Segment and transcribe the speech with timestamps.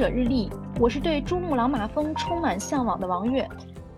[0.00, 0.48] 者日历》，
[0.80, 3.46] 我是对珠穆朗玛峰充满向往的王悦。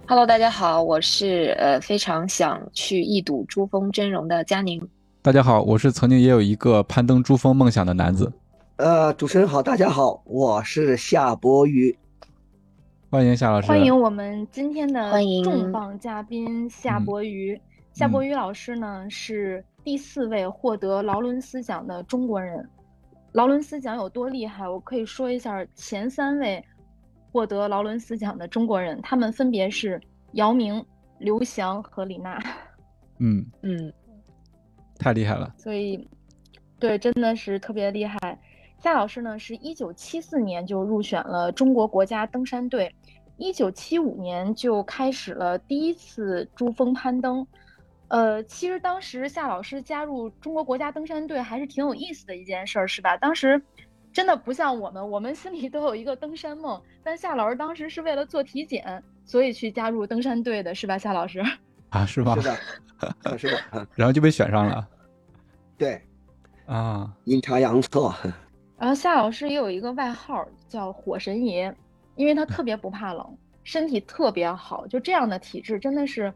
[0.09, 4.85] Hello，大家好，我是呃非常想去一睹珠峰真容的佳宁。
[5.23, 8.33] 大家好，我是曾经也有一个攀登珠峰梦想的男子。
[8.79, 11.97] 呃，主持人好，大家好，我是夏博宇。
[13.09, 15.13] 欢迎夏老师，欢迎我们今天的
[15.45, 17.57] 重磅嘉宾夏博宇。
[17.93, 22.69] 夏博宇老师呢是第四位获得劳伦斯奖的中国人。
[23.33, 24.69] 劳伦斯奖有多厉害？
[24.69, 26.63] 我可以说一下前三位
[27.33, 30.01] 获得劳伦斯奖的中国人，他们分别是
[30.33, 30.85] 姚明、
[31.19, 32.39] 刘翔和李娜。
[33.19, 33.93] 嗯，嗯，
[34.99, 35.55] 太厉害了。
[35.57, 36.07] 所以，
[36.79, 38.19] 对，真的是特别厉害。
[38.79, 42.95] 夏老师呢，是一九七四年就入选了中国国家登山队，
[43.39, 47.47] 一九七五年就开始了第一次珠峰攀登。
[48.13, 53.17] 呃，其实当时夏老师加入中国国家登山队还是挺有意思的一件事儿，是吧？
[53.17, 53.61] 当时
[54.13, 60.99] 真的不像我们，我们心里都有一个登山梦，但夏老师当时是为了做体检，所以去加入登山队的，是吧？
[60.99, 61.43] 夏老师？
[61.89, 62.35] 啊，是吧？
[62.37, 62.53] 是的，
[63.23, 64.87] 啊是的，啊 然后就被选上了
[65.79, 65.99] 对，
[66.67, 67.11] 啊。
[67.25, 68.15] 阴差阳错。
[68.77, 71.75] 然后夏老师也有一个外号叫“火神爷”，
[72.17, 76.31] 因为他特别不怕冷，身体特别好，就这样的体质真的是，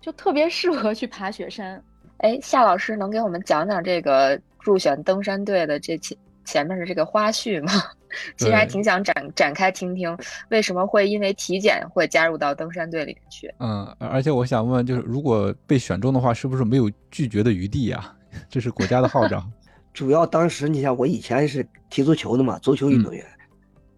[0.00, 1.82] 就特别适合去爬雪山。
[2.18, 7.72] 哎，夏老师能给我们讲讲这个入选登山队的这前前面的这个花絮吗？
[8.36, 13.54] 其实还挺想展展开听听，为什么会因为体检会加入到登山队里面去？
[13.60, 18.12] 嗯，而且我想问，就是如果被选中的话，是不是没有拒绝的余地呀？
[18.50, 19.44] 这是国家的号召。
[19.94, 23.24] 主要当时你像我以前是踢足球的嘛，足球运动员，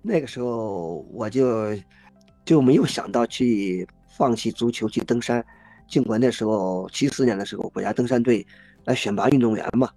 [0.03, 1.69] 那个时候我就
[2.45, 5.43] 就没有想到去放弃足球去登山，
[5.93, 8.47] 尽管那时候七四年的时候国家登山队
[8.87, 9.91] 来选拔运动员嘛，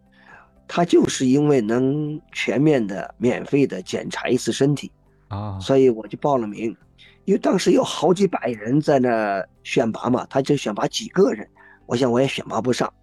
[0.67, 4.91] 他就是因为能全面的、免费的检查一次身体，
[5.29, 6.75] 啊，所以我就报了名，
[7.23, 11.47] 因为当时有好几百人在那选拔嘛，他就选拔几个人，
[11.85, 12.93] 我想我也选拔不上，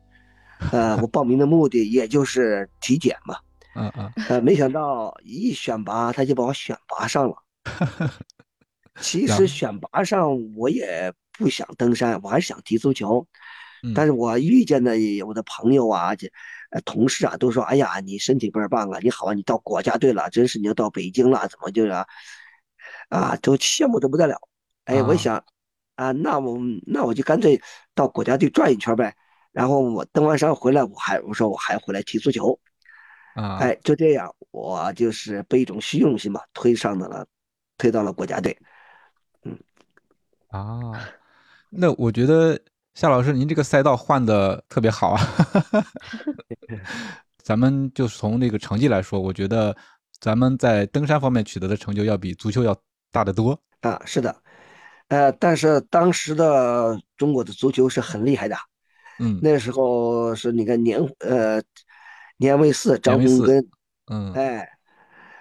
[0.70, 3.36] 呃，我报名的目的也就是体检嘛，
[3.74, 7.34] 嗯嗯，呃，没想到一选拔他就把我选拔上了。
[9.00, 13.26] 其实选拔上我也不想登山，我还是想踢足球，
[13.82, 14.92] 嗯但是我遇见的
[15.26, 16.30] 我的朋友啊，这
[16.70, 22.06] 呃同事啊，都说，哎呀，你身体倍儿棒啊，你好啊，你到国家队了，真是你要到北京了，怎么就是啊，
[23.08, 24.36] 啊，都羡慕的不得了。
[24.84, 25.44] 哎，我啊一想，
[25.96, 27.60] 啊，那我那我就干脆
[27.94, 29.14] 到国家队转一圈呗。
[29.52, 32.58] 然后我登完山回来，我还我说我还回来踢足球，
[33.34, 37.26] 啊，哎，就这样，我就是被一种虚荣心吧推上的了，
[37.76, 38.56] 推到了国家队。
[39.44, 39.58] 嗯
[40.48, 40.92] 啊，
[41.74, 42.60] 那我觉得
[42.94, 45.20] 夏老师您这个赛道换的特别好啊。
[47.42, 49.74] 咱们就从这个成绩来说，我觉得
[50.20, 52.76] 咱们在登山方面取得的成就要比足球要
[53.10, 53.58] 大得多。
[53.80, 54.36] 啊，是的，
[55.08, 58.56] 呃，但是当时的中国的足球是很厉害的，
[59.18, 61.60] 嗯那时候是那个年呃
[62.36, 63.68] 年卫四张卫四洪根，
[64.06, 64.68] 嗯哎，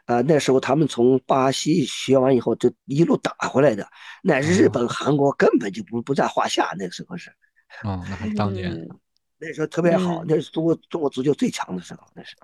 [0.06, 3.88] 啊，那时候他们从巴西学完以后，就一路打回来的，
[4.24, 7.30] 那日本、韩国根本就不不在话下，那个时候是，
[7.84, 8.90] 哦，那还当年嗯
[9.40, 12.36] 那时候特别好，嗯那是中国中国足球最强的时候，那是。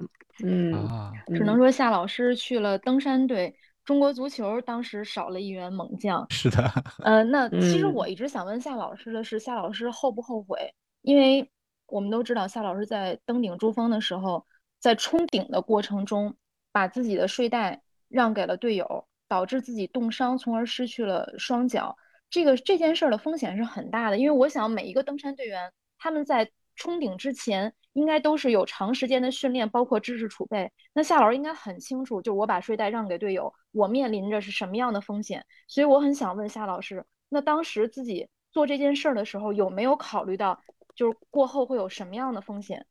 [0.43, 6.25] 嗯，啊，只能说夏老师去了登山队，中国足球当时少了一员猛将。
[6.29, 6.71] 是的，
[7.03, 10.73] 呃，那 其实嗯我一直想问夏老师的是，夏老师后不后悔？
[11.01, 11.49] 因为
[11.87, 14.45] 我们都知道，夏老师在登顶珠峰的时候，
[14.79, 16.35] 在冲顶的过程中，
[16.77, 21.97] 把自己的睡袋让给了队友，导致自己冻伤，从而失去了双脚。
[22.29, 30.71] 这个这件事儿的风险是很大的，因为我想每一个登山队员，他们在冲顶之前，应该都是有长时间的训练，包括知识储备。
[30.93, 35.43] 那夏老师应该很清楚，就我把睡袋让给队友，我面临着是什么样的风险。
[35.67, 40.61] 所以我很想问夏老师，那当时自己做这件事儿的时候，有没有考虑到，
[40.93, 42.85] 就是过后会有什么样的风险？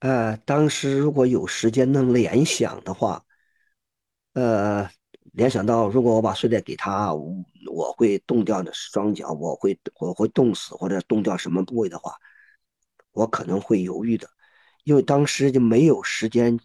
[0.00, 3.20] 呃，当时如果有时间能联想的话，
[4.34, 4.88] 呃，
[5.32, 12.14] 联想到如果我把睡袋给他，我会冻掉的双脚，我会我会冻死或者冻掉什么部位的话，
[13.12, 14.28] 我可能会犹豫的，
[14.84, 16.58] 因为当时就没有时间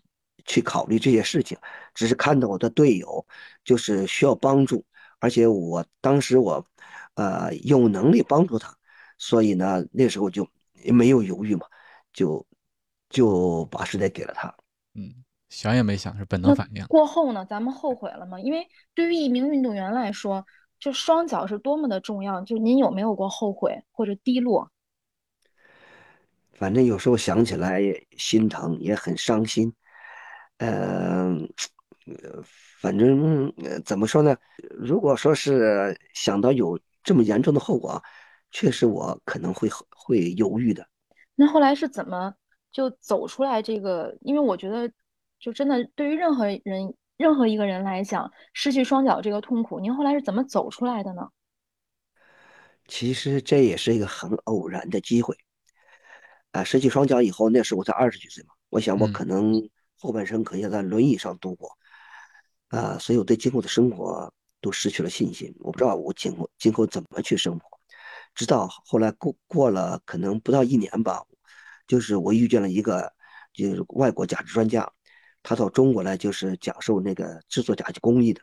[0.46, 1.58] 去考虑这些事情，
[1.94, 3.26] 只是看到我的队友
[3.64, 4.86] 就是需要帮助，
[5.20, 6.64] 而且我当时我
[7.16, 8.76] 呃有能力帮助他，
[9.18, 10.48] 所以呢那时候就
[10.86, 11.66] 没有犹豫嘛，
[12.12, 12.46] 就
[13.10, 14.54] 就把睡袋给了他。
[14.96, 15.24] 嗯，
[15.54, 16.84] 想也没想，是本能反应。
[16.88, 18.40] 过后呢，咱们后悔了吗？
[18.40, 20.44] 因为对于一名运动员来说，
[20.80, 22.42] 就双脚是多么的重要。
[22.42, 24.72] 就您有没有过后悔或者低落？
[26.54, 29.72] 反正有时候想起来也心疼，也很伤心。
[30.58, 31.38] 呃、
[32.80, 34.36] 反正呃怎么说呢？
[34.72, 38.02] 如果说是想到有这么严重的后果，
[38.50, 40.88] 确实我可能会会犹豫的。
[41.36, 42.34] 那后来是怎么
[42.72, 44.18] 就走出来这个？
[44.22, 44.92] 因为我觉得，
[45.44, 51.28] 就真的对于任何人、任何一个人来讲，失去双脚这个痛苦，您后来是怎么走出来的呢？
[52.88, 55.36] 其实这也是一个很偶然的机会。
[56.52, 59.70] 啊，失去双脚以后，那时候我才二十几岁嘛，我想我嗯可能
[60.00, 61.78] 后半生可能要在轮椅上度过。
[62.70, 65.54] 啊，所以我对今后的生活都失去了信心。
[65.60, 67.68] 我不知道我今后今后怎么去生活。
[68.34, 71.22] 直到后来过过了可能不到一年吧，
[71.86, 73.12] 就是我遇见了一个
[73.52, 74.90] 就是外国假肢专家，
[75.44, 78.42] 他到中国来就是讲授那个制作假肢工艺的。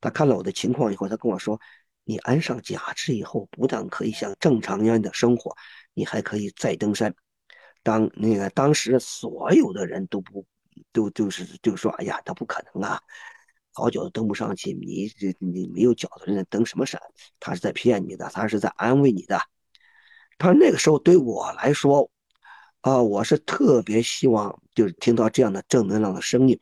[0.00, 1.60] 他看了我的情况以后，他跟我说
[2.04, 5.54] ：“你安上假肢以后，不但可以像正常一样的生活，
[5.92, 7.14] 你还可以再登山。”
[7.82, 10.46] 当那个当时所有的人都不
[10.92, 13.00] 都就是就说：“哎呀，他不可能啊！”
[13.72, 16.98] 好脚都登不上去，你这你没有脚的人登什么山？
[17.38, 19.38] 他是在骗你的，他是在安慰你的。
[20.38, 22.10] 他那个时候对我来说，
[22.86, 26.56] 啊，我是特别希望就是听到这样的正能量的声音。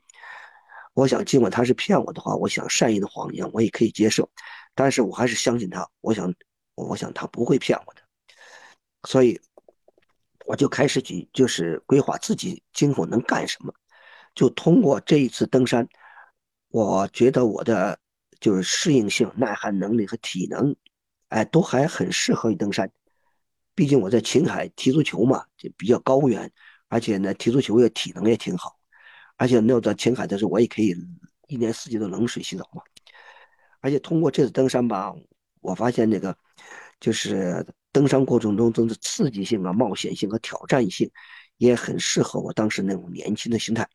[0.94, 4.26] 我想，尽管他是骗我的话，我想善意的谎言我也可以接受，
[4.74, 5.86] 但是我还是相信他。
[6.00, 6.34] 我想，
[6.76, 8.00] 我想他不会骗我的，
[9.06, 9.38] 所以
[10.46, 13.74] 我就开始去就是规划自己今后能干什么，
[14.34, 15.86] 就通过这一次登山。
[16.68, 17.98] 我觉得我的
[18.40, 20.74] 就是适应性、耐寒能力和体能，
[21.28, 22.90] 哎，都还很适合于登山。
[23.74, 26.50] 毕竟我在青海踢足球嘛，就比较高原，
[26.88, 28.78] 而且呢，踢足球也体能也挺好。
[29.36, 30.94] 而且那在青海的时候，我也可以
[31.48, 32.82] 一年四季都冷水洗澡嘛。
[33.80, 35.12] 而且通过这次登山吧，
[35.60, 36.36] 我发现那个
[37.00, 41.10] 就是登山过程中真的刺激性啊、冒险性和挑战性，
[41.56, 43.88] 也很适合我当时那种年轻的心态。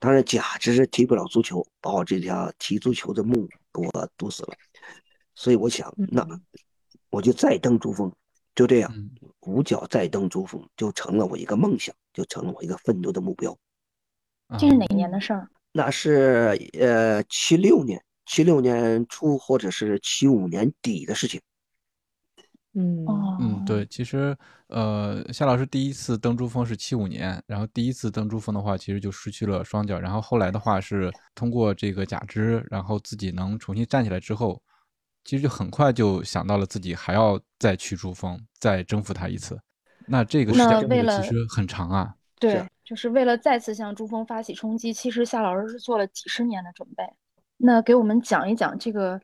[0.00, 3.34] 当然，假肢踢不了足球，把我这条踢足球的梦
[3.72, 4.54] 给我堵死了。
[5.34, 6.26] 所以我想，那
[7.10, 8.12] 我就再登珠峰，
[8.58, 9.08] 就这样，嗯
[9.42, 13.56] 五脚再登珠峰就成了我一个梦想，就成了我一个奋斗的目标。
[14.58, 15.48] 这是哪一年的事儿？
[15.70, 21.40] 那是呃七六年，七六年初或者是七五年底的事情。
[22.74, 34.60] 嗯哦，嗯，对，其实呃，夏老师第一次登珠峰是七五年，然后第一次登珠峰的话，其实就失去了双脚，然后后来的话是通过这个假肢，然后自己能重新站起来之后，
[35.24, 39.58] 其实就很快就想到了自己还要再去珠峰，再征服它一次。
[40.06, 42.14] 那这个时间其实很长啊。
[42.40, 47.04] 对，就是为了再次向珠峰发起冲击，其实夏老师是做了几十年的准备。
[47.56, 49.20] 那给我们讲一讲这个，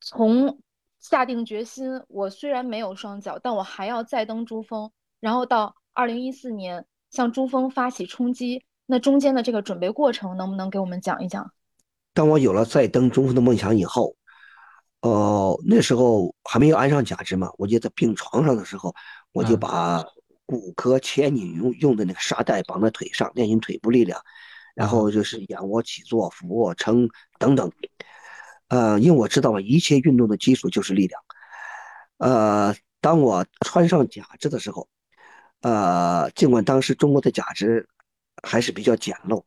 [0.00, 0.58] 从
[0.98, 4.90] 下定决心，我虽然没有双脚，但我还要再登珠峰，
[5.20, 11.48] 然后到二零一四年向珠峰发起冲击，那中间的这个准备过程，能不能给我们讲一讲？
[12.12, 14.16] 当我有了再登珠峰的梦想以后，
[15.04, 18.94] 呃，那时候还没有安上假肢嘛，我就在病床上的时候，
[19.32, 20.02] 我就嗯把
[20.46, 24.18] 骨科牵引用用的那个沙袋绑在腿上，练习腿部力量，
[24.74, 27.06] 然后就是仰卧起坐、俯卧撑
[27.38, 27.70] 等等。
[28.68, 31.20] 呃，因为我知道嘛，一切运动的基础就是力量。
[32.16, 34.88] 呃，当我穿上假肢的时候，
[35.60, 37.86] 呃，尽管当时中国的假肢
[38.42, 39.44] 还是比较简陋，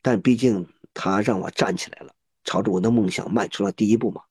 [0.00, 0.64] 但毕竟
[0.94, 2.12] 它让我站起来了，
[2.44, 4.22] 朝着我的梦想迈出了第一步嘛。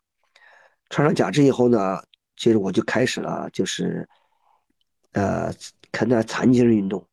[0.90, 2.02] 穿上假肢以后呢，
[2.38, 4.08] 其实我就开始了，就是
[5.14, 5.52] 呃，
[5.92, 7.06] 参加残疾人运动，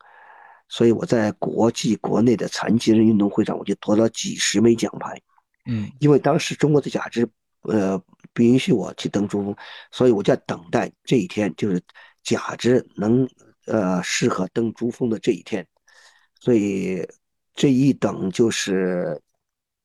[0.68, 5.20] 所以我在国际、国内的残疾人运动会上，我就夺了几十枚奖牌。
[5.66, 5.90] 嗯。
[6.00, 7.28] 因为当时中国的假肢，
[7.62, 7.96] 呃，
[8.32, 9.56] 不允许我去登珠峰，
[9.90, 11.80] 所以我就在等待这一天，就是
[12.22, 13.28] 假肢能
[13.66, 15.66] 呃适合登珠峰的这一天，
[16.40, 17.06] 所以
[17.54, 19.20] 这一等就是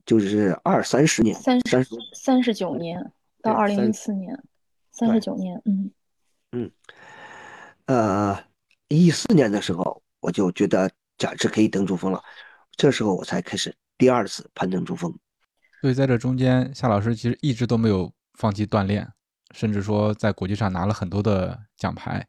[0.05, 2.99] 就是二三十年，三三十三十九年
[3.47, 4.43] 到对二零三一四年，
[4.91, 5.91] 三十九年，嗯。
[6.51, 6.71] 嗯。
[7.85, 8.37] 呃
[8.89, 12.23] 一四年的时候，我就觉得假肢可以登珠峰了，
[12.75, 15.13] 这时候我才开始第二次攀登珠峰。
[15.81, 19.07] 所以在这中间，夏老师其实一直都没有放弃锻炼，
[19.53, 22.25] 甚至说在国际上拿了很多的奖牌，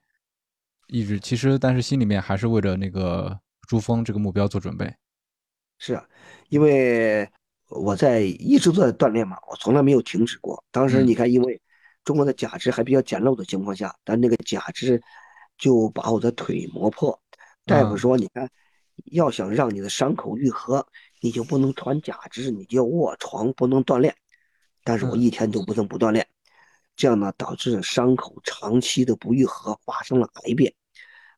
[0.89, 4.93] 一直其实但是心里面还是为着那个珠峰这个目标做准备。
[5.79, 6.05] 是啊，
[6.49, 7.29] 因为
[7.69, 10.65] 我在一直都在锻炼嘛，我从来没有停止过。
[10.71, 11.61] 当时嗯你看，因为
[12.05, 15.03] 中国的假肢还比较简陋的情况下，但那个假肢
[15.59, 17.21] 就把我的腿磨破。
[17.67, 18.49] 大夫嗯说，你看，
[19.13, 20.87] 要想让你的伤口愈合，
[21.21, 24.15] 你就不能穿假肢，你就要卧床，不能锻炼。
[24.83, 26.27] 但是我嗯一天都不能不锻炼，
[26.97, 30.73] 这样呢，导致伤口长期的不愈合，发生了癌变，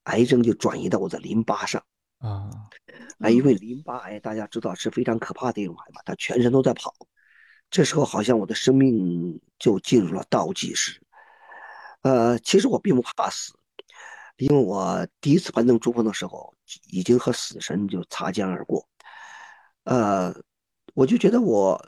[0.05, 1.83] 癌症就转移到我的淋巴上。
[2.21, 2.51] 啊，
[3.19, 6.95] 哎，因为淋巴癌大家知道是非常可怕的一种癌嘛，它全身都在跑。
[7.71, 11.01] 这时候好像我的生命就进入了倒计时。
[12.03, 13.55] 呃，其实我并不怕死，
[14.37, 16.55] 因为我第一次攀登珠峰的时候，
[16.91, 18.87] 已经和死神就擦肩而过。
[19.85, 20.35] 呃，
[20.93, 21.83] 我就觉得我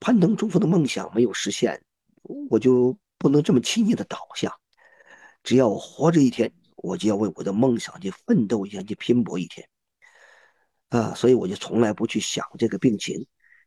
[0.00, 1.82] 攀登珠峰的梦想没有实现，
[2.50, 4.54] 我就不能这么轻易的倒下。
[5.42, 9.66] 只要我活着一天，我就要为我的梦想去奋斗一天，去拼搏一天。
[10.88, 13.26] 啊，所以我就从来不去想这个病情，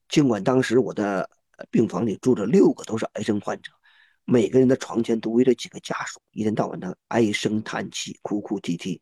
[0.09, 1.29] 尽管当时我的
[1.69, 3.71] 病房里住着六个都是癌症患者。
[4.23, 9.01] 每个人的床前都围着几个家属，一天到晚的唉声叹气、哭哭啼啼。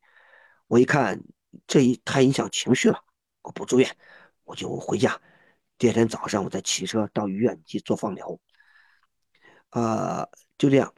[0.66, 1.22] 我一看，
[1.66, 2.98] 这一太影响情绪了，
[3.42, 3.96] 我不住院，
[4.44, 5.20] 我就回家。
[5.78, 8.38] 第二天早上，我再骑车到医院去做放疗。
[9.68, 10.26] 啊，
[10.58, 10.92] 就这样，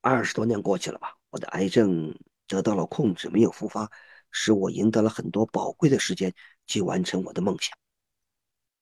[0.00, 3.90] 二十多年过去了吧，我的癌症得到了控制，没有复发，
[4.36, 6.34] 使我赢得了很多宝贵的时间
[6.66, 7.78] 去完成我的梦想。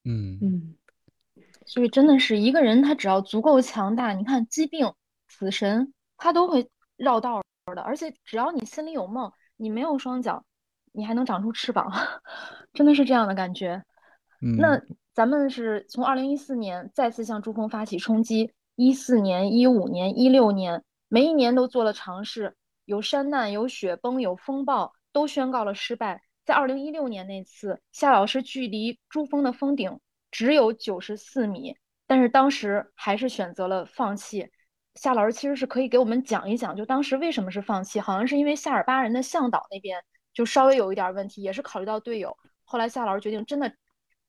[0.05, 0.75] 嗯嗯
[1.67, 4.93] 所以真的是一个人，他只要足够强大，你看疾病、
[5.29, 7.83] 死神，他都会绕道儿的。
[7.83, 10.45] 而且只要你心里有梦，你没有双脚，
[10.91, 11.93] 你还能长出翅膀，
[12.73, 13.85] 真的是这样的感觉。
[14.41, 14.81] 嗯，那
[15.15, 22.57] 咱们是从二零一四年再次向珠峰发起冲击，一四年、一五年、一六年，每一年都做了尝试，
[22.87, 26.23] 有山难、有雪崩、有风暴，都宣告了失败。
[26.45, 30.01] 在二零一六年那次，夏老师距离珠峰的峰顶
[30.31, 31.77] 只有九十四米，
[32.07, 34.49] 但是当时还是选择了放弃。
[34.95, 38.01] 夏老师其实是可以给我们讲一讲，就当时为什么是放弃？
[38.01, 40.03] 好像是因为夏尔巴人的向导那边
[40.35, 42.37] 就稍微有一点问题，也是考虑到队友。
[42.65, 43.73] 后来夏老师决定，真的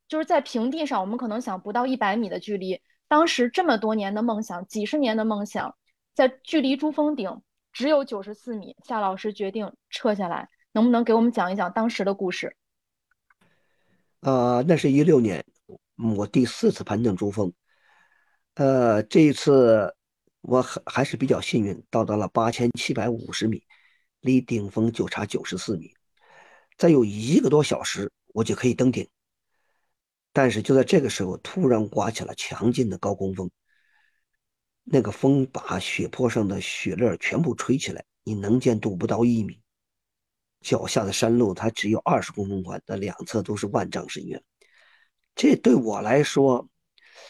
[0.08, 5.76] 就是在平地上，我们可能想不到一百米的距离，当时这么多年的梦想，几十年的梦想，
[6.14, 10.48] 在距离珠峰顶只有九十四米，夏老师决定撤下来。
[10.74, 12.56] 能不能给我们讲一讲当时的故事？
[14.22, 15.46] 啊、那是一六年，
[16.18, 17.54] 我第四次攀登珠峰。
[18.56, 19.96] 呃，这一次
[20.42, 23.64] 我还还是比较幸运，到达了八千七百五十米，
[24.22, 25.94] 离顶峰就差九十四米，
[26.78, 29.08] 再有一个多小时我就可以登顶。
[30.32, 33.52] 但是就在这个时候，突然刮起了强劲的高空风，
[34.84, 39.60] 那个风把雪坡上的雪粒全部吹起来，你能见度不到一米。
[40.64, 44.42] 脚下的山路它只有二十公分宽，那两侧都是万丈深渊。
[45.36, 46.68] 这对我来说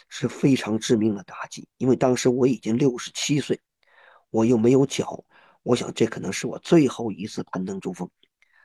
[0.07, 3.59] 是非常致命的打击，因为当时我已经六十七岁，
[4.29, 5.25] 我又没有脚，
[5.63, 8.09] 我想这可能是我最后一次攀登珠峰，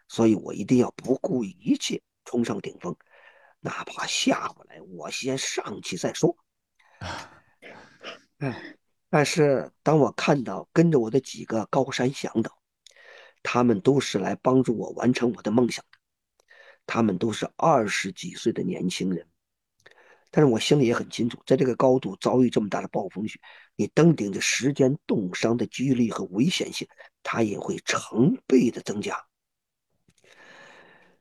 [0.09, 2.95] 所以我一定要不顾一切冲上顶峰，
[3.61, 6.37] 哪怕下不来，我先上去再说。
[8.39, 8.77] 哎，
[9.09, 12.58] 但是当我看到跟着我的几个高山向导，
[13.43, 15.99] 他们都是来帮助我完成我的梦想的。
[16.87, 19.27] 他们都是二十几岁的年轻人，
[20.31, 23.39] 但是我心里也很清楚，在这个高度遭遇这么大的暴风雪，
[23.77, 26.89] 你登顶的时间、冻伤的几率和危险性，
[27.23, 29.23] 它也会成倍的增加。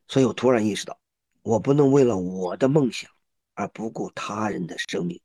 [0.07, 0.97] 所以我突然意识到，
[1.41, 3.11] 我不能为了我的梦想
[3.53, 5.19] 而不顾他人的生命。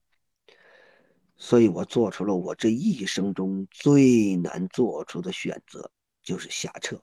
[1.37, 5.91] 所以我做出了我这一生中最难做出的选择，
[6.23, 7.03] 就是下车。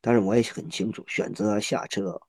[0.00, 2.20] 当然，我也很清楚，选择下车，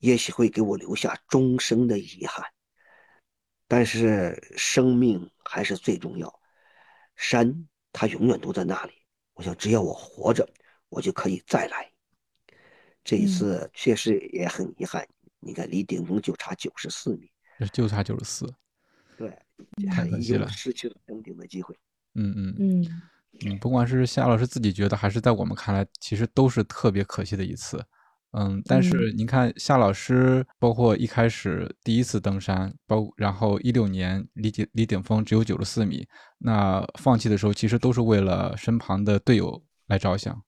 [0.00, 2.44] 也许会给我留下终生的遗憾。
[3.68, 6.40] 但是生命还是最重要，
[7.16, 8.92] 山它永远都在那里。
[9.32, 10.48] 我想，只要我活着，
[10.88, 11.90] 我就可以再来。
[13.02, 15.06] 这一次确实也很遗憾，
[15.40, 17.30] 你看离顶峰就差九十四米，
[17.72, 18.52] 就差九十四，
[19.16, 19.28] 对，
[19.90, 21.74] 太可惜了失去了登顶的机会。
[22.14, 23.02] 嗯嗯嗯嗯，
[23.60, 27.82] 不管是夏老师自己觉得，还是在我们看来，其实都是特别可惜的一次。
[28.32, 36.06] 嗯，但是您看夏老师，包括一开始第一次登山，包然后一六年离顶离顶峰只有九十四米，
[36.38, 40.38] 那放弃的时候，其实都是为了身旁的队友来着想。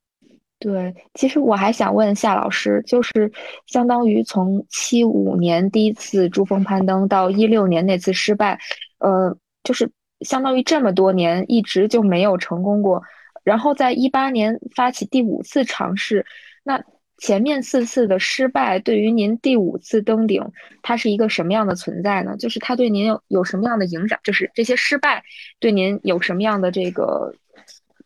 [0.59, 3.33] 对，其实我还想问夏老师，就是
[3.66, 8.59] 相当于从七五年第一次珠峰攀登到一六年那次失败，
[8.99, 13.02] 呃，就是相当于这么多年一直就没有成功过，
[13.44, 16.26] 然后在一八年发起第五次尝试，
[16.62, 16.82] 那
[17.18, 20.42] 前面四次的失败对于您第五次登顶，
[20.82, 22.37] 它是一个什么样的存在呢？
[22.37, 24.18] 就是它对您有有什么样的影响？
[24.22, 25.25] 就是这些失败
[25.58, 27.34] 对您有什么样的这个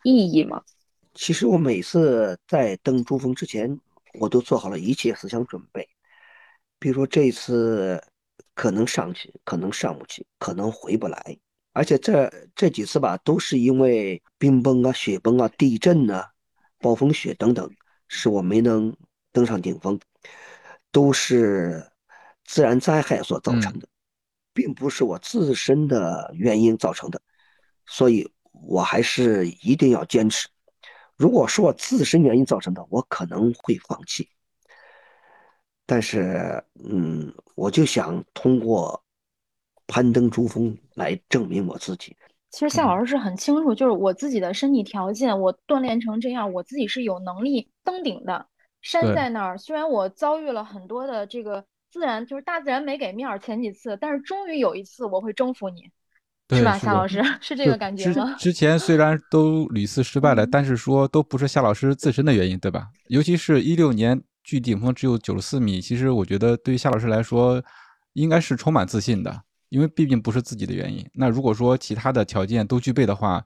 [0.02, 0.62] 意义吗？
[1.14, 3.78] 其实我每次在登珠峰之前，
[4.19, 5.87] 我都做好了一切思想准备。
[6.78, 8.02] 比如说这次
[8.54, 11.37] 可能上去，可能上不去，可能回不来。
[11.73, 16.31] 而且这这几次吧，都是因为冰崩啊、雪崩啊、地震啊、
[16.79, 17.71] 暴风雪等等，
[18.09, 18.95] 使我没能
[19.33, 19.99] 登上顶峰，
[20.91, 21.91] 都是
[22.45, 23.88] 自然灾害所造成的，
[24.52, 27.21] 并不是我自身的原因造成的，
[27.87, 30.49] 所以我还是一定要坚持。
[31.17, 34.29] 如果是我自身原因造成的，我可能会放弃。
[35.87, 39.02] 但是，嗯，我就想通过
[39.93, 42.17] 攀登珠峰来证明我自己。
[42.51, 48.47] 其实夏老师是很清楚，就是我自己的身体条件，我锻炼成这样，我自己是有能力登顶的。
[48.81, 55.83] 山在那儿，虽然我遭遇了很多的这个自然，就是大自然没给面儿，前几次，但是终于有一次我会征服你，
[56.57, 56.79] 是吧？
[56.79, 58.35] 夏老师 是这个感觉吗？
[58.39, 62.89] 之前虽然都屡次失败了，但是说都不是夏老师自身的原因，对吧？
[63.09, 67.63] 尤其是一六年距顶峰只有九十四米，其实我觉得对于夏老师来说，
[68.15, 69.43] 应该是充满自信的。
[69.73, 73.43] 因为毕竟不是自己的原因，那如果说其他的条件都具备的话，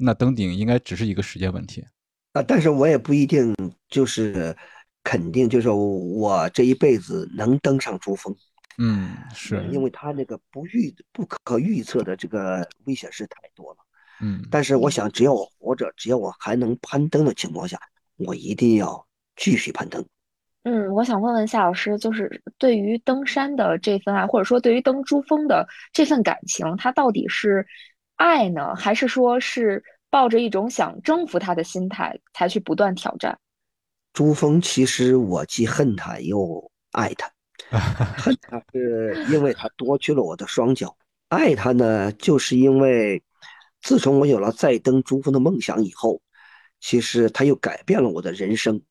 [0.00, 1.84] 那登顶应该只是一个时间问题
[2.32, 2.42] 啊。
[2.42, 3.54] 但是我也不一定
[3.88, 4.56] 就是
[5.04, 8.34] 肯定，就是我这一辈子能登上珠峰。
[8.78, 13.76] 嗯，是因为他那个不预不可预测的这个危险是太多了。
[14.20, 17.78] 嗯，但是我想，只要我活着，只要我还能攀登的情况下，
[18.16, 19.06] 我一定要
[19.36, 20.04] 继续攀登。
[20.64, 27.66] 嗯，我想问问夏老师，就是对于登山的这份爱，或者说对于登珠峰的这份感情，它到底是
[28.16, 33.38] 爱呢，还是说是抱着一种想征服他的心态才去不断挑战？
[34.12, 37.30] 珠峰其实我既恨他又爱他，
[38.18, 40.94] 恨他是因为他夺去了我的双脚，
[41.28, 43.22] 爱他呢，就是因为
[43.80, 46.20] 自从我有了再登珠峰的梦想以后，
[46.80, 48.82] 其实他又改变了我的人生。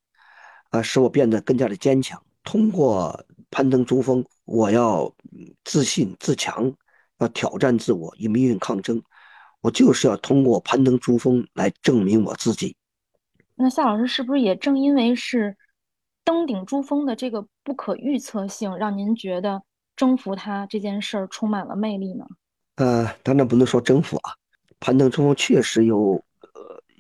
[0.70, 2.22] 啊，使我变得更加的坚强。
[2.44, 5.14] 通过攀登珠峰，我要
[5.64, 6.74] 自信自强，
[7.20, 9.02] 要挑战自我，与命运抗争。
[9.62, 12.76] 我就是要通过攀登珠峰来证明我自己。
[13.56, 15.58] 那夏老师是不是也正因为是
[16.24, 19.62] 登顶珠峰的这个不可预测性，让您觉得
[19.96, 22.26] 征服它这件事儿充满了魅力呢？
[22.76, 24.32] 呃，当然不能说征服啊，
[24.80, 26.24] 攀登珠峰确实有。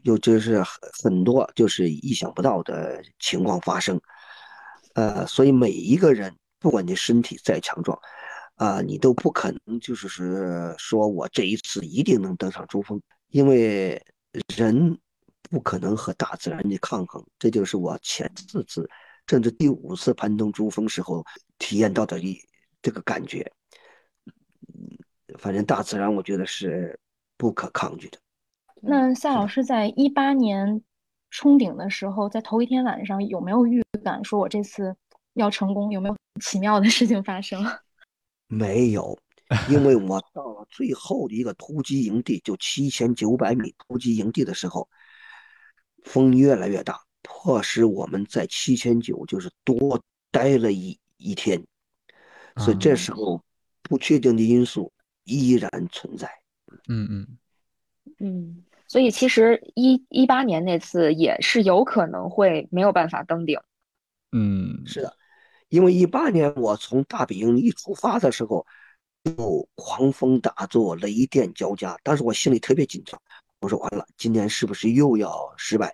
[0.03, 3.99] 有就是很很多就是意想不到的情况发生，
[4.93, 7.99] 呃，所以每一个人，不管你身体再强壮，
[8.55, 14.01] 啊，你都不可能就是是说我这一次一定能登上珠峰，因为
[14.55, 14.97] 人
[15.49, 17.23] 不可能和大自然的抗衡。
[17.39, 18.89] 这就是我前四次
[19.27, 21.25] 甚至第五次攀登珠峰时候
[21.57, 22.39] 体验到的一
[22.81, 23.51] 这个感觉。
[25.39, 26.97] 反正大自然，我觉得是
[27.35, 28.17] 不可抗拒的。
[28.81, 30.81] 那夏老师在一八年
[31.29, 34.95] 冲顶的时候，在头一天晚上有没有预感，说我这次
[35.33, 35.91] 要成功？
[35.91, 37.63] 有没有奇妙的事情发生？
[38.47, 39.17] 没有，
[39.69, 44.87] 因为我到了最后的一个突击营地，就七千九百米突击营地的时候，
[46.03, 51.61] 风越来越大，迫使我们在七千九就是多待了一一天，
[52.57, 53.43] 所以这时候
[53.81, 54.93] 不确定的因素
[55.25, 56.29] 依然存在。
[56.87, 57.37] 嗯嗯
[58.19, 58.63] 嗯。
[58.89, 63.59] 所以其实一一八年那次也是有可能会没有办法登顶。
[64.31, 65.13] 嗯，是的，
[65.67, 68.65] 因为一八年我从大本营一出发的时候，
[69.25, 73.21] 就狂风大作，雷电交加，当时我心里特别紧张。
[73.59, 75.93] 我说完了，今年是不是又要失败，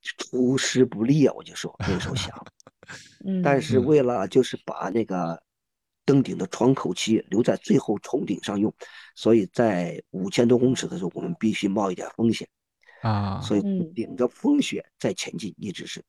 [0.00, 1.34] 出师不利啊？
[1.36, 2.34] 我就说那时候想。
[3.26, 5.42] 嗯，但是为了就是把那个。
[6.06, 8.72] 登顶的窗口期留在最后冲顶上用，
[9.16, 12.48] 所以在五千多公尺的时候，我们必须冒一点风险
[13.02, 13.40] 啊。
[13.42, 13.60] 所以
[13.92, 16.02] 顶着风雪在前进，一直是。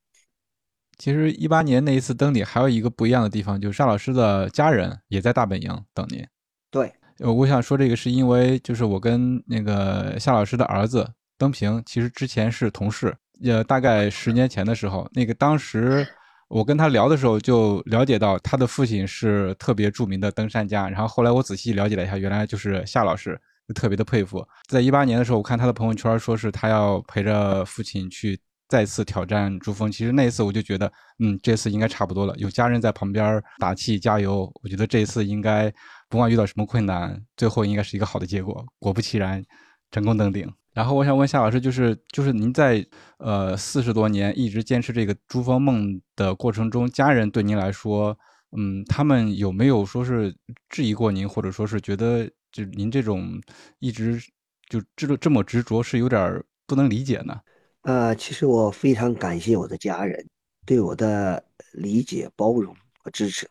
[0.96, 6.24] 其实一八年那一次登顶还有一个不一样的地方，就是沙老师的家人也在大本营等您。
[6.70, 11.06] 对，我想说这个是因为就是我跟那个夏老师的儿子
[11.36, 16.06] 登平，其实之前是同事，呃，大概十年前的时候，那个当时。
[16.48, 20.88] 我跟他聊的时候，就了解到他的父亲是特别著名的登山家。
[20.88, 24.42] 然后后来我仔细了解了一下，原来就是夏老师，就特别的佩服。
[24.66, 29.92] 在一八年的时候，我看他的朋友圈说是他要陪着父亲去再次挑战珠峰。
[29.92, 34.50] 其实那一次我就觉得，嗯，这次应该差不多了，有家人在旁边打气加油。
[34.62, 35.70] 我觉得这一次应该
[36.08, 38.64] 不管遇到什么困难，最后应该是一个好的结果。
[38.78, 39.44] 果不其然，
[39.90, 40.50] 成功登顶。
[40.74, 48.16] 然后我想问夏老师，就是就是您在呃四十多年一直坚持这个珠峰梦的过程中，家人对您来说，
[48.56, 50.32] 嗯，他们有没有说是
[50.68, 53.40] 质疑过您，或者说是觉得就您这种
[53.80, 54.20] 一直
[54.68, 57.40] 就这这么执着是有点不能理解呢？
[57.82, 60.24] 呃，其实我非常感谢我的家人
[60.64, 63.48] 对我的理解、包容和支持。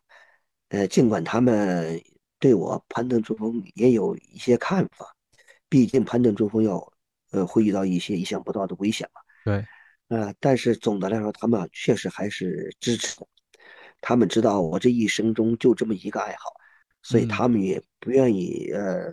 [0.70, 2.02] 呃，尽管他们
[2.40, 5.14] 对我攀登珠峰也有一些看法，
[5.68, 6.94] 毕竟攀登珠峰要。
[7.32, 9.22] 呃，会遇到一些意想不到的危险嘛？
[9.46, 9.66] 对，
[10.10, 13.28] 呃，但是总的来说，他们确实还是支持的。
[14.00, 16.52] 他们知道我这一生中就这么一个爱好，
[17.02, 19.12] 所以嗯他们也不愿意呃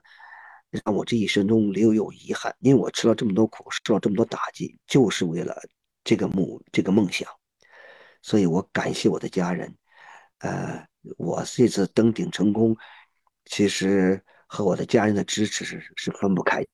[0.71, 5.57] 让我这一生中留有遗憾，因为我吃了这么多苦，受了这么多打击，就是为了
[6.05, 7.29] 这个梦这个梦想。
[8.21, 9.75] 所以我感谢我的家人，
[10.39, 12.77] 呃，我这次登顶成功，
[13.47, 16.69] 其实和我的家人的支持是是分不开的。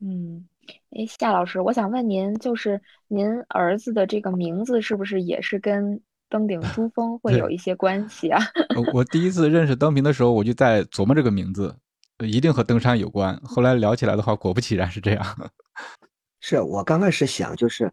[0.00, 0.46] 嗯，
[0.90, 8.40] 哎，夏老师，我想问您，就是您儿子的这个名字是不是也是跟登顶珠 峰会有对，一些关系啊？
[8.76, 11.74] 呃我第一次认识登平的时候，我就在琢磨这个名字，
[12.18, 13.36] 呃一定和登山有关。
[13.42, 15.24] 后来聊起来的话，果不其然是这样。
[16.40, 17.92] 是我刚开始想，就是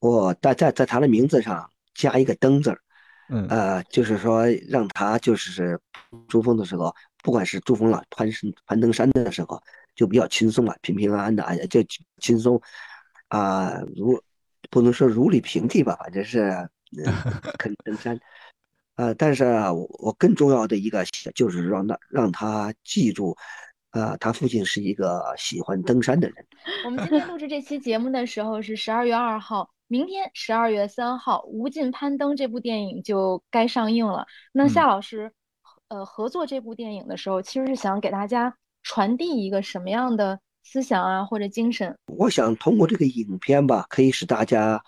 [0.00, 2.78] 我在在在他的名字上加一个登字儿，
[3.30, 5.80] 嗯呃，就是说让他就是
[6.28, 9.58] 珠峰的时候，不管是珠峰了攀升攀登山的时候，
[9.94, 11.80] 就比较轻松了，平平安安的，哎呀，就
[12.18, 12.60] 轻松
[13.28, 14.20] 啊、如
[14.70, 16.50] 不能说如履平地吧，反正是
[16.96, 17.12] 嗯，
[17.58, 18.18] 可以登山。
[18.96, 21.02] 呃，但是啊我我更重要的一个
[21.34, 23.34] 就是让他让他记住，
[23.92, 26.46] 呃，他父亲是一个喜欢登山的人。
[26.84, 34.26] 我们今天录制这期节目的时候是十二月二号，明天十二月三号，《无尽攀登》这部电影就该上映了。
[34.52, 35.32] 那夏嗯老师，
[35.88, 41.94] 呃，合作这部电影的时候，其实是想给大家传递一个什么样的思想啊，或者精神？
[42.06, 44.82] 我想通过这个影片吧，可以使大家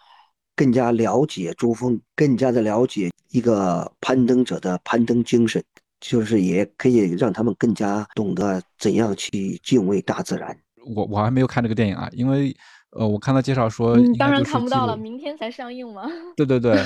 [0.57, 5.62] 更加了解珠峰，更加的了解一个攀登者的攀登精神，
[6.00, 10.57] 就是也可以让他们更加懂得怎样去敬畏大自然。
[10.94, 12.54] 我我还没有看这个电影啊，因为
[12.90, 16.04] 呃，我看到介绍说嗯，当然看不到了，明天才上映嘛。
[16.37, 16.76] 对对对，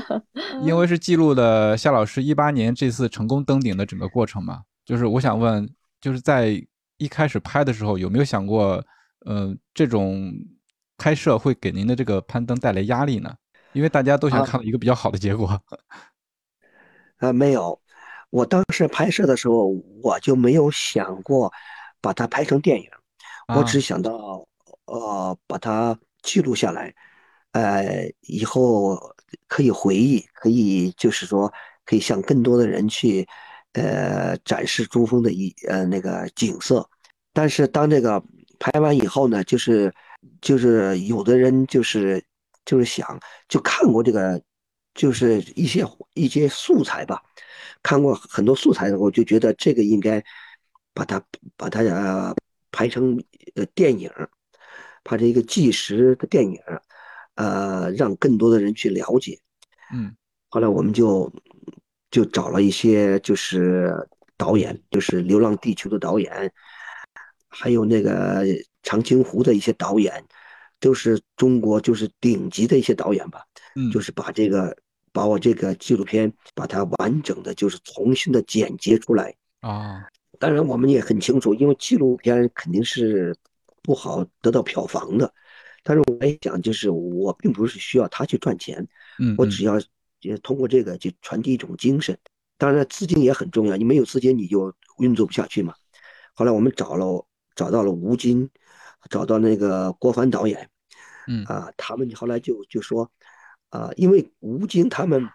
[0.62, 4.60] 因嗯为是记录的夏老师一八年这次成功登顶的整个过程嘛。
[4.84, 5.66] 就是我想问，
[6.00, 6.60] 就是在
[6.98, 8.84] 一开始拍的时候，有没有想过，
[9.26, 10.32] 呃，这种
[10.96, 13.34] 拍摄会给您的这个攀登带来压力呢？
[13.72, 15.60] 因为大家都想啊看到一个比较好的结果。
[17.20, 17.80] 呃，没有，
[18.30, 19.68] 我当时拍摄的时候，
[20.02, 21.52] 我就没有想过
[22.00, 22.88] 把它拍成电影，
[23.54, 24.46] 我只啊，想到，
[24.86, 26.94] 呃，把它记录下来，
[27.52, 28.98] 呃，以后
[29.48, 31.52] 可以回忆，可以就是说，
[31.84, 33.26] 可以向更多的人去，
[33.76, 36.88] 呃，展示珠峰的一呃那个景色。
[37.32, 38.22] 但是当这个
[38.58, 39.92] 拍完以后呢，就是
[40.40, 42.24] 就是有的人就是
[42.64, 44.40] 就是想就看过这个，
[44.94, 45.84] 就是一些
[46.14, 47.22] 一些素材吧，
[47.82, 50.24] 看过很多素材的，我就觉得这个应该
[50.94, 51.22] 把它
[51.56, 52.34] 把它呃
[52.72, 53.22] 拍成
[53.54, 54.30] 呃电影儿，
[55.04, 56.58] 拍成一个纪实的电影，
[57.34, 59.38] 呃，让更多的人去了解。
[59.92, 60.16] 嗯
[60.48, 61.30] 后来我们就
[62.16, 63.92] 就找了一些就是
[64.38, 66.50] 导演，就是《流浪地球》的导演，
[67.46, 68.42] 还有那个
[68.82, 70.24] 长津湖的一些导演，
[70.80, 73.42] 都是中国就是顶级的一些导演吧，
[73.92, 74.74] 就嗯是把这个
[75.12, 79.34] 把我这个纪录片把它完整的就是重新的剪接出来。
[79.60, 80.02] 啊，
[80.38, 83.36] 当然我们也很清楚，因为纪录片肯定是
[83.82, 85.30] 不好得到票房的，
[85.82, 88.88] 但是我也讲就是我并不是需要他去赚钱，
[89.36, 89.78] 我只要
[90.30, 92.16] 呃通过这个去传递一种精神。
[92.58, 95.74] 当然资金也很重要，你没有资金你就运作不下去嘛。
[96.34, 98.48] 后来我们找了找到了吴京，
[99.10, 100.68] 找到那个郭帆导演，
[101.28, 103.10] 嗯啊，他们后来就就说，
[103.70, 105.28] 啊，因为吴京他们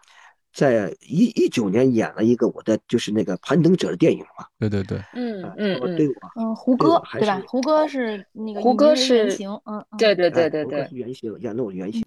[0.54, 7.44] 在一一九年演了一个我的就是那个攀登者的电影嘛，对对对，嗯，嗯嗯对嗯，我嗯，胡歌对吧？
[7.48, 12.04] 胡歌是那个胡歌是原是，型，嗯嗯对对哎，对对对，原型，演了我原型，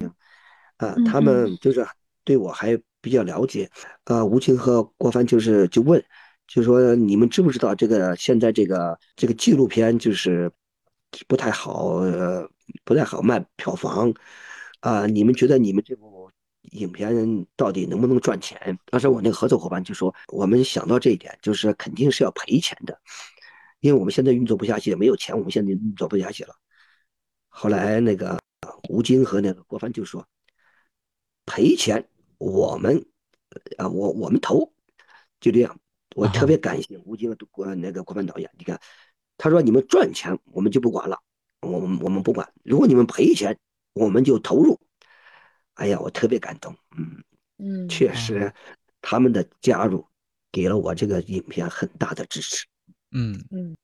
[0.77, 1.85] 嗯啊，他们就是
[2.25, 3.69] 对我还比较了解，
[4.05, 6.03] 呃，吴京和郭帆就是就问，
[6.47, 10.51] 就说你们知不知道这个现在这个这个纪录片就是
[11.27, 12.49] 不太好，呃，
[12.83, 14.13] 不太好卖票房，
[14.79, 16.29] 啊、你们觉得你们这部
[16.71, 18.77] 影片到底能不能赚钱？
[18.85, 22.99] 当时我那个合作伙伴就说，我们想到这一点，就是肯定是要赔钱的，
[23.79, 26.55] 因为我们现在运作不下去，没有钱，我们现在运作不下去了。
[27.49, 28.39] 后来那个
[28.89, 30.27] 吴京和那个郭帆就说，
[31.45, 32.03] 赔钱
[32.37, 33.05] 我们
[33.77, 34.73] 啊，我我们投，
[35.39, 35.79] 就这样。
[36.15, 38.79] 我特别感谢吴京和郭那个国漫导演，你看，
[39.37, 41.19] 他说你们赚钱我们就不管了，
[41.61, 43.57] 我们我们不管，如果你们赔钱，
[43.93, 44.79] 我们就投入。
[45.73, 47.21] 哎呀，我特别感动，嗯，
[47.57, 48.53] 嗯确实，
[49.01, 50.07] 他们的加入
[50.53, 52.65] 给了我这个影片很大的支持。
[53.11, 53.75] 嗯嗯，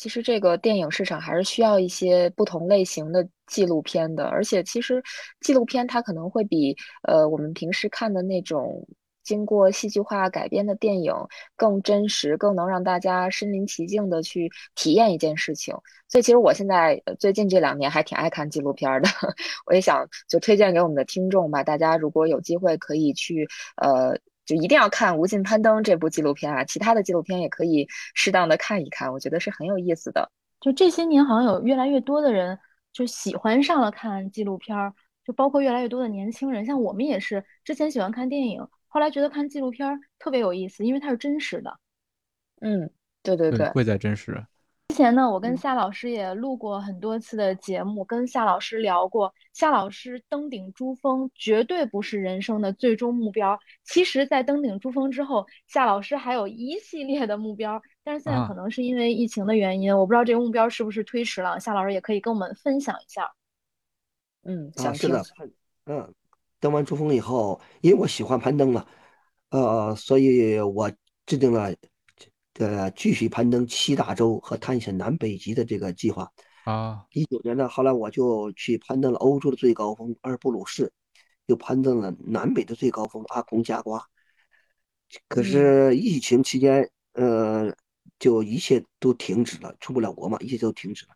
[0.00, 5.02] 其实这个电影市场还是需要一些不同类型的纪录片的，而且其实
[5.42, 6.74] 纪录片它可能会比
[7.06, 8.88] 呃我们平时看的那种
[9.22, 11.12] 经过戏剧化改编的电影
[11.54, 15.74] 更真实，更能让大家身临其境的去体验一件事情。
[16.08, 19.08] 所以，其实我现在最近这两年还挺爱看纪录片的。
[19.66, 26.64] 我也想就推荐给我们的听众吧，大家如果有机会可以去，呃，就一定要看《无尽攀登》这部纪录片啊。
[26.64, 30.30] 其他的纪录片也可以适当的看一看，我觉得是很有意思的。
[30.60, 32.58] 就这些年，好像有越来越多的人
[32.92, 34.92] 就喜欢上了看纪录片儿，
[35.24, 41.78] 就包括越来越多的年轻人，像我们也是，之前喜欢看电影，后来觉得看纪录片儿特别有意思，因为它是真实的。
[42.60, 42.90] 嗯，
[43.22, 44.44] 对对对，贵在真实。
[44.90, 49.32] 之前呢，我跟夏老师也录过很多次的节目，跟夏老师聊过。
[49.52, 53.56] 夏老师登顶珠峰绝对不是人生的最终目标。
[53.84, 61.60] 其实，在登顶珠峰之后，夏老师还有一系列的目标，但是现在可能是因为疫情的原因，我不知道这个目标是不是推迟了。
[61.60, 63.32] 夏老师也可以跟我们分享一下。
[64.42, 65.22] 嗯，想，是的，
[65.86, 66.12] 嗯，
[66.58, 68.84] 登完珠峰以后，因为我喜欢攀登嘛，
[69.50, 70.90] 呃，所以我
[71.26, 71.72] 制定了。
[72.54, 76.30] 呃，继续攀登七大洲和探险南北极的这个计划
[76.64, 80.92] 啊，一九年呢，后来我就去攀登了欧洲的最高峰阿尔布鲁士，
[81.46, 84.04] 又攀登了南北的最高峰阿贡加瓜。
[85.28, 87.74] 可是疫情期间，呃，
[88.18, 91.12] 就一切都停止了，出不了国嘛，一切都停止了。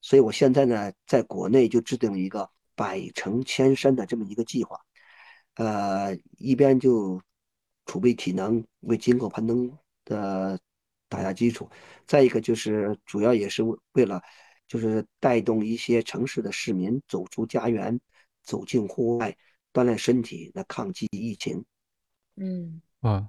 [0.00, 4.80] 所以我现在呢，在国内就制定了一个百城千山的这么一个计划，
[5.56, 7.20] 呃，一边就
[7.84, 9.70] 储备体能，为今后攀登
[10.04, 10.58] 的。
[11.08, 11.68] 打下基础，
[12.06, 14.22] 再一个就是主要也是为了，
[14.66, 17.98] 就是带动一些城市的市民走出家园，
[18.42, 19.36] 走进户外，
[19.72, 21.64] 锻炼身体，来抗击疫情。
[22.36, 23.26] 嗯，哇，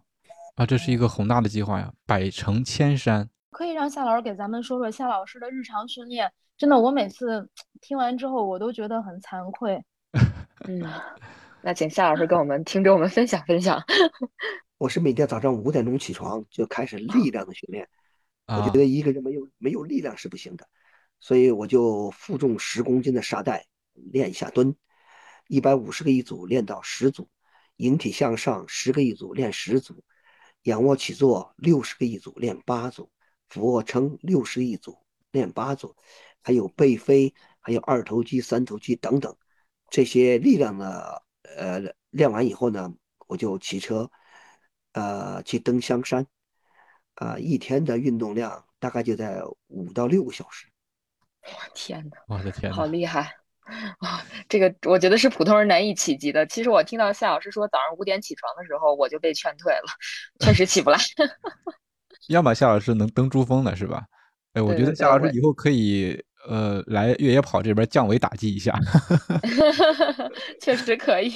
[0.55, 3.29] 啊，这是一个宏大的计划呀，百城千山。
[3.51, 6.31] 可以让夏老师给咱们说说夏老师的日常训练。
[6.57, 7.49] 真的，我每次
[7.81, 9.81] 听完之后，我都觉得很惭愧。
[10.67, 10.83] 嗯，
[11.63, 13.81] 那请夏老师跟我们听众们分享分享。
[14.79, 17.89] 我是每天早上五点钟起床就开始力量的训练，
[18.45, 20.65] 我觉得一个人没有没有力量是不行的，
[21.19, 24.73] 所以我就负重十公斤的沙袋练一下蹲，
[25.49, 27.29] 一百五十个一组练到十组，
[27.75, 30.01] 引体向上十个一组练十组，
[30.63, 33.11] 仰卧起坐六十个一组练八组，
[33.49, 34.97] 俯卧撑六十一组
[35.31, 35.93] 练八组，
[36.41, 39.35] 还有背飞，还有二头肌、三头肌等等，
[39.89, 41.01] 这些力量呢，
[41.57, 42.93] 呃，练完以后呢，
[43.27, 44.09] 我就骑车。
[44.93, 46.25] 呃，去登香山，
[47.15, 50.67] 啊，一天的运动量大概就在五到六个小时。
[51.41, 52.17] 我天哪！
[52.27, 53.35] 我的天，好厉害
[53.99, 54.25] 啊！
[54.49, 56.45] 这个我觉得是普通人难以企及的。
[56.47, 59.87] 其实我听到夏老师说早上五点起床的时候，我就被劝退了，
[60.39, 60.99] 确实起不来。
[62.27, 64.03] 要么夏老师能登珠峰了，是吧？
[64.53, 68.77] 哎，我觉得夏老师以后可以呃来越野跑这边降维打击一下。
[70.59, 71.31] 确实可以。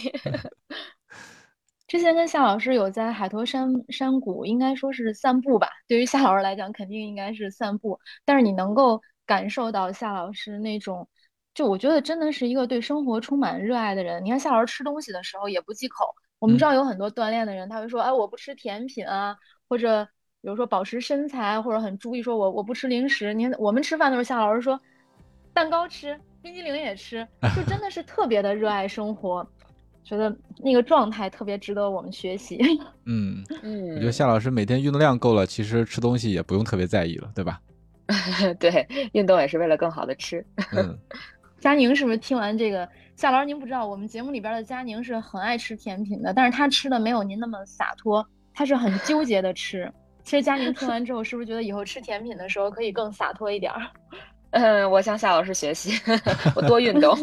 [1.94, 5.70] 之前跟夏老师有在海坨山山谷，应该说是散步吧。
[5.88, 8.00] 对于夏老师来讲，肯定应该是散步。
[8.26, 11.08] 但是你能够感受到夏老师那种，
[11.54, 14.26] 就我觉得真的是一个对生活充满热爱的人。
[14.26, 16.06] 你看夏老师吃东西的时候也不忌口。
[16.40, 19.38] 我们知道有很多锻炼的人，他会说，哎，我不吃甜品啊，
[19.70, 20.04] 或者
[20.42, 23.36] 比如说保持身材，或者很注意说我我不吃零食。
[23.36, 24.82] 你看我们吃饭的时候，夏老师说，
[25.54, 29.48] 蛋糕吃，冰激凌也吃，就真的是特别的热爱生活。
[30.04, 32.60] 觉得那个状态特别值得我们学习。
[33.06, 37.60] 嗯嗯，我觉得夏老师每天运动量够了，其实吃东西也不用特别在意了，对吧？
[38.60, 40.46] 对，运动也是为了更好的吃。
[40.76, 40.98] 嗯，
[41.60, 42.88] 佳宁是不是听完这个？
[43.16, 49.90] 夏老师，您不知道我们节目里边的佳宁是很爱吃甜品的，但是他吃的没有您那么洒脱，他是很纠结的吃。
[50.24, 53.82] 其实佳宁听完之后，是不是觉得以后吃甜品的时候可以更洒脱一点儿？
[54.52, 55.92] 嗯，我向夏老师学习，
[56.56, 57.16] 我多运动。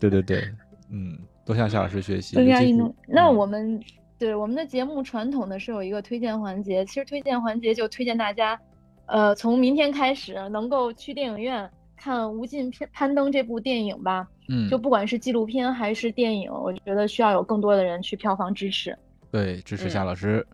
[0.00, 0.44] 对对对，
[0.90, 1.18] 嗯。
[1.46, 2.92] 多向夏老师学习，增加运动。
[3.06, 3.80] 那我们
[4.18, 8.58] 对我们的节目传统的是有一个推荐环节，其实推荐环节就推荐大家，
[9.06, 14.26] 呃，从明天开始能够去电影院看《无尽攀登》这部电影吧。
[14.48, 18.98] 嗯，就不管是纪录片还是电影，我觉得需要有更多的人去票房支持。
[19.30, 20.44] 对，支持夏老师。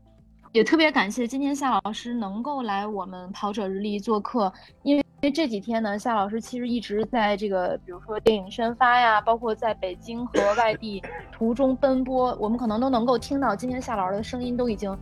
[0.53, 4.53] 也特别感谢今天夏老师能够来我们跑者日历做客，
[4.83, 5.03] 因为。
[5.23, 14.99] 因为这几天呢，夏老师其实一直在这个，比如说电影宣发呀，包括在北京和外地途中奔波，我们可能都能够听到今天夏老师的声音都已经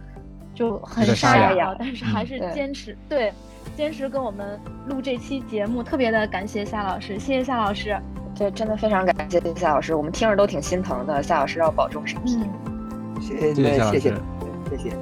[0.54, 3.32] 就很沙哑了，但是还是坚持对，
[3.74, 7.98] 坚持跟我们录这期节目，特别的感谢夏老师，谢谢夏老师，
[8.36, 12.38] 对，真的非常感谢夏老师，我们听着都挺心疼的，夏老师要保重身体，
[13.22, 14.14] 谢谢谢谢。
[14.68, 14.96] 谢谢，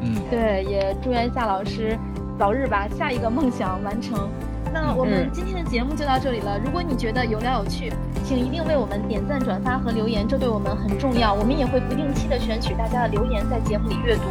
[0.00, 1.98] 嗯，对，也祝愿夏老师
[2.38, 4.30] 早日把下一个梦想完成。
[4.72, 6.58] 那我们今天的节目就到这里了。
[6.64, 7.92] 如果你觉得有料有趣，
[8.24, 11.34] 请一定为我们点赞、转发和留言，这对我们很重要。
[11.34, 14.22] 我们也会不定期的选取大家的留言，在节目里阅读，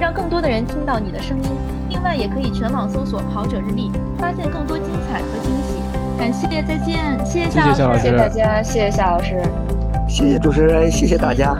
[0.00, 1.50] 让更多的人听到你的声音。
[1.88, 5.78] 另外，也可以全网搜索“跑者日历”，发现更多精彩和惊喜。
[6.18, 9.40] 感谢，再见，谢谢夏老师，谢谢谢大家，谢谢夏老师，
[10.08, 11.56] 谢谢主持人，谢谢大家。